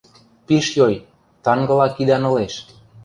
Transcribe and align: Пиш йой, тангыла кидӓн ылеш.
Пиш 0.45 0.67
йой, 0.77 0.95
тангыла 1.43 1.87
кидӓн 1.95 2.23
ылеш. 2.29 2.53